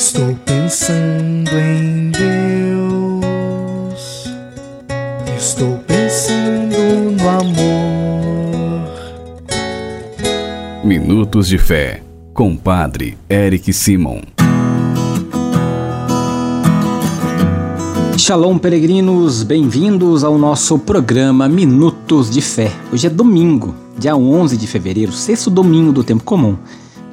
[0.00, 3.20] Estou pensando em Deus.
[5.36, 8.88] Estou pensando no amor.
[10.82, 12.02] Minutos de Fé,
[12.32, 14.22] com Padre Eric Simon.
[18.16, 22.72] Shalom, peregrinos, bem-vindos ao nosso programa Minutos de Fé.
[22.90, 26.56] Hoje é domingo, dia 11 de fevereiro, sexto domingo do tempo comum.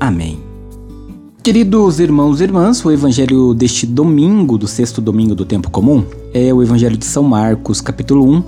[0.00, 0.40] Amém.
[1.42, 6.52] Queridos irmãos e irmãs, o evangelho deste domingo, do sexto domingo do tempo comum, é
[6.54, 8.44] o evangelho de São Marcos, capítulo 1,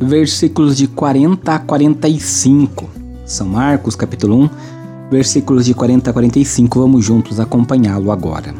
[0.00, 2.90] versículos de 40 a 45.
[3.24, 4.50] São Marcos, capítulo 1,
[5.08, 6.80] versículos de 40 a 45.
[6.80, 8.52] Vamos juntos acompanhá-lo agora.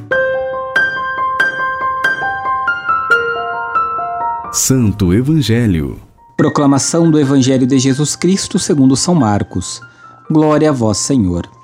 [4.53, 5.99] Santo Evangelho.
[6.37, 9.81] Proclamação do Evangelho de Jesus Cristo segundo São Marcos.
[10.31, 11.58] Glória a vós, Senhor.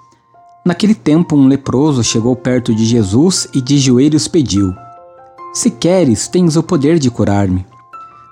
[0.64, 4.74] Naquele tempo, um leproso chegou perto de Jesus e de joelhos pediu:
[5.52, 7.66] Se queres, tens o poder de curar-me.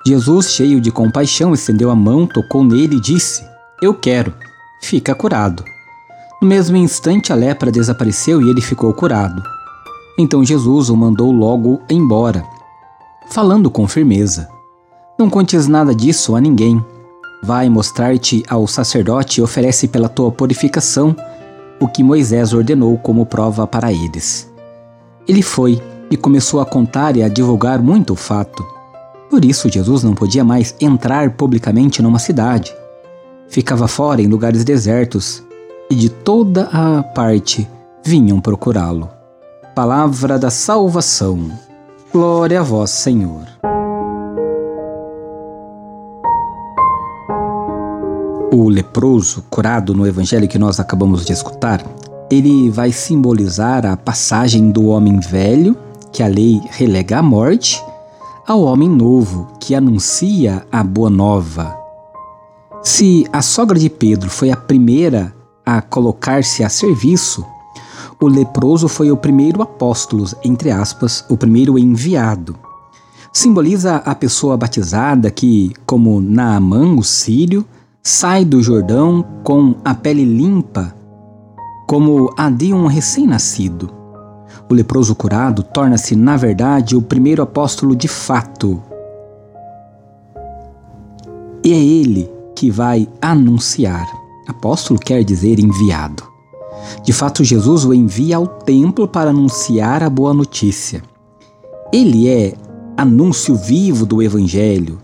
[0.06, 3.44] Jesus, cheio de compaixão, estendeu a mão, tocou nele e disse:
[3.82, 4.32] Eu quero,
[4.80, 5.62] fica curado.
[6.40, 9.42] No mesmo instante, a lepra desapareceu e ele ficou curado.
[10.18, 12.42] Então Jesus o mandou logo embora,
[13.28, 14.48] falando com firmeza:
[15.18, 16.82] Não contes nada disso a ninguém.
[17.44, 21.14] Vai mostrar-te ao sacerdote e oferece pela tua purificação
[21.82, 24.48] o que Moisés ordenou como prova para eles.
[25.26, 28.64] Ele foi e começou a contar e a divulgar muito o fato.
[29.28, 32.72] Por isso, Jesus não podia mais entrar publicamente numa cidade.
[33.48, 35.42] Ficava fora em lugares desertos
[35.90, 37.68] e de toda a parte
[38.04, 39.10] vinham procurá-lo.
[39.74, 41.50] Palavra da salvação.
[42.12, 43.42] Glória a vós, Senhor.
[48.54, 51.82] O leproso curado no evangelho que nós acabamos de escutar,
[52.30, 55.74] ele vai simbolizar a passagem do homem velho,
[56.12, 57.82] que a lei relega à morte,
[58.46, 61.74] ao homem novo, que anuncia a boa nova.
[62.82, 67.42] Se a sogra de Pedro foi a primeira a colocar-se a serviço,
[68.20, 72.54] o leproso foi o primeiro apóstolo, entre aspas, o primeiro enviado.
[73.32, 77.64] Simboliza a pessoa batizada que, como Naamã, o sírio,
[78.02, 80.92] sai do Jordão com a pele limpa,
[81.86, 83.90] como a de um recém-nascido.
[84.68, 88.82] O leproso curado torna-se, na verdade, o primeiro apóstolo de fato.
[91.64, 94.06] E é ele que vai anunciar.
[94.48, 96.24] Apóstolo quer dizer enviado.
[97.04, 101.02] De fato, Jesus o envia ao templo para anunciar a boa notícia.
[101.92, 102.54] Ele é
[102.96, 104.98] anúncio vivo do Evangelho,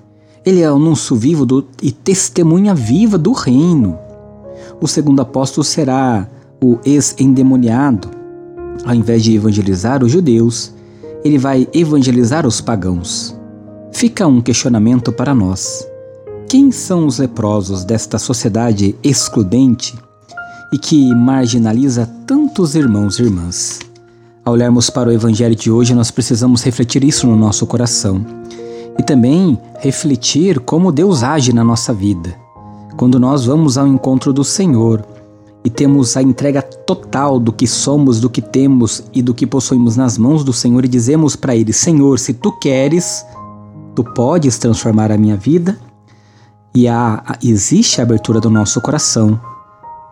[0.49, 3.99] ele é anúncio vivo do, e testemunha viva do reino.
[4.81, 6.27] O segundo apóstolo será
[6.59, 8.09] o ex-endemoniado.
[8.83, 10.73] Ao invés de evangelizar os judeus,
[11.23, 13.37] ele vai evangelizar os pagãos.
[13.93, 15.87] Fica um questionamento para nós.
[16.49, 19.99] Quem são os leprosos desta sociedade excludente
[20.73, 23.81] e que marginaliza tantos irmãos e irmãs?
[24.47, 28.25] Ao olharmos para o evangelho de hoje, nós precisamos refletir isso no nosso coração
[28.99, 32.35] e também refletir como Deus age na nossa vida.
[32.97, 35.07] Quando nós vamos ao encontro do Senhor
[35.65, 39.97] e temos a entrega total do que somos, do que temos e do que possuímos
[39.97, 43.25] nas mãos do Senhor e dizemos para Ele: Senhor, se tu queres,
[43.95, 45.79] tu podes transformar a minha vida?
[46.75, 49.41] E a, existe a abertura do nosso coração.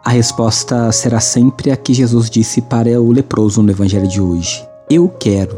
[0.04, 4.64] A resposta será sempre a que Jesus disse para o leproso no Evangelho de hoje:
[4.88, 5.56] Eu quero.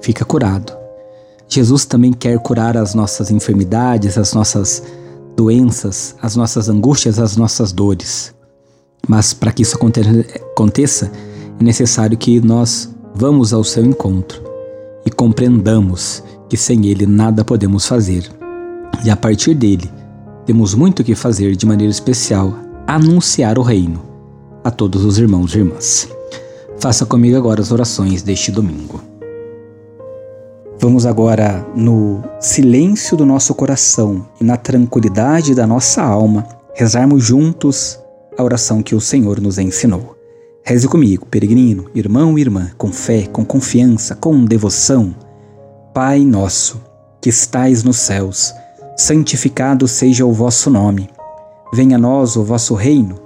[0.00, 0.85] Fica curado.
[1.48, 4.82] Jesus também quer curar as nossas enfermidades, as nossas
[5.36, 8.34] doenças, as nossas angústias, as nossas dores.
[9.06, 11.10] Mas para que isso aconteça,
[11.58, 14.42] é necessário que nós vamos ao seu encontro
[15.04, 18.28] e compreendamos que sem ele nada podemos fazer.
[19.04, 19.90] E a partir dele,
[20.44, 22.54] temos muito o que fazer de maneira especial,
[22.86, 24.02] anunciar o reino
[24.64, 26.08] a todos os irmãos e irmãs.
[26.78, 29.00] Faça comigo agora as orações deste domingo.
[30.78, 37.98] Vamos agora, no silêncio do nosso coração e na tranquilidade da nossa alma, rezarmos juntos
[38.36, 40.14] a oração que o Senhor nos ensinou.
[40.62, 45.14] Reze comigo, peregrino, irmão e irmã, com fé, com confiança, com devoção.
[45.94, 46.82] Pai nosso,
[47.22, 48.52] que estais nos céus,
[48.98, 51.08] santificado seja o vosso nome.
[51.72, 53.16] Venha a nós o vosso reino.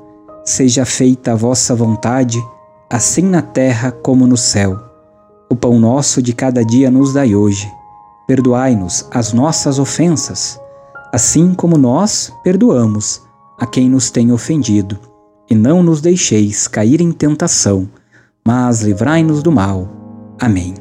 [0.45, 2.41] Seja feita a vossa vontade,
[2.89, 4.90] assim na terra como no céu.
[5.53, 7.69] O pão nosso de cada dia nos dai hoje.
[8.29, 10.61] Perdoai-nos as nossas ofensas,
[11.13, 13.21] assim como nós perdoamos
[13.59, 14.97] a quem nos tem ofendido.
[15.51, 17.89] E não nos deixeis cair em tentação,
[18.47, 19.89] mas livrai-nos do mal.
[20.41, 20.75] Amém.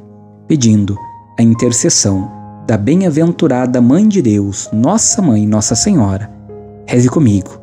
[0.47, 0.95] Pedindo
[1.39, 2.31] a intercessão
[2.67, 6.31] da bem-aventurada Mãe de Deus, Nossa Mãe, Nossa Senhora,
[6.85, 7.59] reze comigo,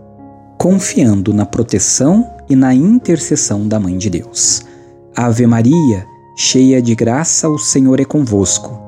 [0.58, 4.66] confiando na proteção e na intercessão da Mãe de Deus.
[5.14, 6.04] Ave Maria,
[6.38, 8.78] cheia de graça, o Senhor é convosco.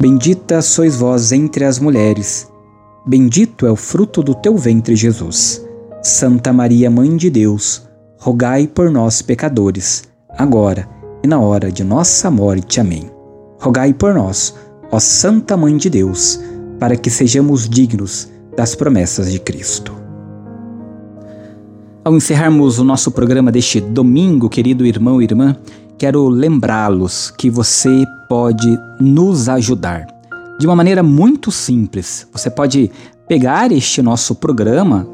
[0.00, 2.50] Bendita sois vós entre as mulheres,
[3.06, 5.64] bendito é o fruto do teu ventre, Jesus.
[6.02, 7.88] Santa Maria, Mãe de Deus,
[8.18, 10.02] rogai por nós, pecadores,
[10.36, 10.88] agora
[11.22, 12.80] e na hora de nossa morte.
[12.80, 13.08] Amém.
[13.60, 14.54] Rogai por nós,
[14.90, 16.40] ó Santa Mãe de Deus,
[16.78, 19.94] para que sejamos dignos das promessas de Cristo.
[22.04, 25.56] Ao encerrarmos o nosso programa deste domingo, querido irmão e irmã,
[25.98, 30.06] quero lembrá-los que você pode nos ajudar.
[30.58, 32.90] De uma maneira muito simples, você pode
[33.28, 35.06] pegar este nosso programa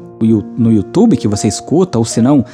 [0.57, 2.45] no YouTube que você escuta, ou se não,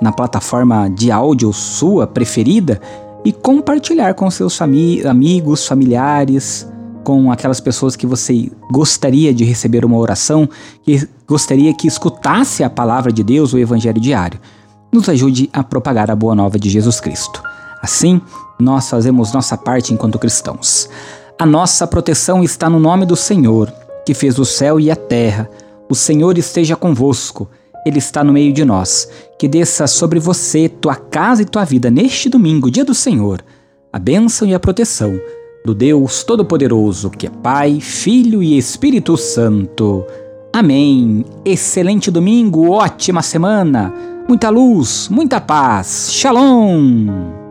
[0.00, 2.80] na plataforma de áudio sua preferida,
[3.24, 6.68] e compartilhar com seus fami amigos, familiares,
[7.02, 10.48] com aquelas pessoas que você gostaria de receber uma oração,
[10.82, 14.38] que gostaria que escutasse a palavra de Deus, o Evangelho diário
[14.92, 17.42] nos ajude a propagar a boa nova de Jesus Cristo.
[17.82, 18.20] Assim,
[18.58, 20.88] nós fazemos nossa parte enquanto cristãos.
[21.38, 23.72] A nossa proteção está no nome do Senhor,
[24.04, 25.50] que fez o céu e a terra.
[25.88, 27.48] O Senhor esteja convosco.
[27.84, 29.08] Ele está no meio de nós.
[29.38, 33.44] Que desça sobre você, tua casa e tua vida neste domingo, dia do Senhor,
[33.92, 35.20] a bênção e a proteção
[35.64, 40.04] do Deus Todo-Poderoso, que é Pai, Filho e Espírito Santo.
[40.52, 41.24] Amém.
[41.44, 46.10] Excelente domingo, ótima semana muita luz, muita paz.
[46.12, 47.45] Shalom!